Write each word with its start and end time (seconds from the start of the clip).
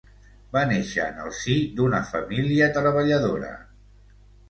Va 0.55 0.63
néixer 0.71 1.03
en 1.09 1.19
el 1.27 1.35
si 1.41 1.59
d'una 1.81 2.01
família 2.09 2.73
treballadora. 2.81 3.55